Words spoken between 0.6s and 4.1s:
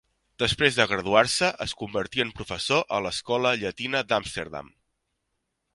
de graduar-se es convertí en professor a l'Escola llatina